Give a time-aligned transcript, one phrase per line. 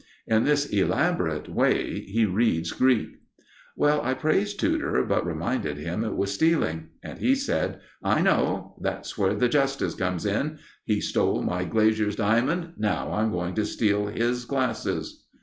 [0.25, 3.07] In this elaborate way he reads Greek.
[3.75, 6.89] Well, I praised Tudor, but reminded him it was stealing.
[7.03, 10.57] And he said: "I know: that's where the justice comes in.
[10.85, 12.73] He stole my glazier's diamond.
[12.79, 15.23] Now I'm going to steal his glasses."